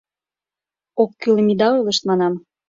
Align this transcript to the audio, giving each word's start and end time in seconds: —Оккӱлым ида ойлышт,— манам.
—Оккӱлым 1.01 1.47
ида 1.53 1.67
ойлышт,— 1.75 2.03
манам. 2.09 2.33